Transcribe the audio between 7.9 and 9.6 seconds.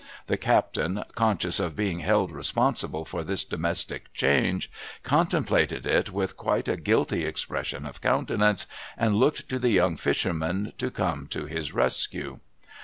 countenance, and looked to